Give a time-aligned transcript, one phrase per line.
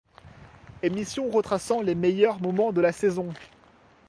[0.81, 3.31] Émission retraçant les meilleurs moments de la saison.